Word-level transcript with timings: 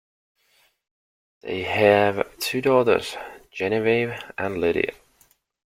They 1.41 1.61
have 1.61 2.35
two 2.39 2.59
daughters, 2.59 3.15
Genevieve 3.51 4.15
and 4.35 4.57
Lydia. 4.57 4.93